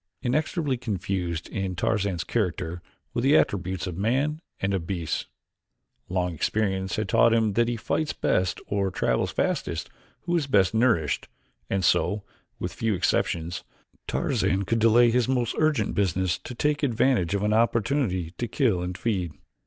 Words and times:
Inextricably 0.23 0.77
confused 0.77 1.47
in 1.49 1.75
Tarzan's 1.75 2.23
character 2.23 2.81
were 3.13 3.21
the 3.21 3.37
attributes 3.37 3.85
of 3.85 3.99
man 3.99 4.41
and 4.59 4.73
of 4.73 4.87
beasts. 4.87 5.27
Long 6.09 6.33
experience 6.33 6.95
had 6.95 7.07
taught 7.07 7.35
him 7.35 7.53
that 7.53 7.67
he 7.67 7.77
fights 7.77 8.11
best 8.11 8.59
or 8.65 8.89
travels 8.89 9.29
fastest 9.29 9.91
who 10.21 10.35
is 10.35 10.47
best 10.47 10.73
nourished, 10.73 11.27
and 11.69 11.85
so, 11.85 12.23
with 12.57 12.73
few 12.73 12.95
exceptions, 12.95 13.63
Tarzan 14.07 14.63
could 14.63 14.79
delay 14.79 15.11
his 15.11 15.27
most 15.27 15.53
urgent 15.59 15.93
business 15.93 16.39
to 16.39 16.55
take 16.55 16.81
advantage 16.81 17.35
of 17.35 17.43
an 17.43 17.53
opportunity 17.53 18.31
to 18.39 18.47
kill 18.47 18.81
and 18.81 18.97
feed. 18.97 19.31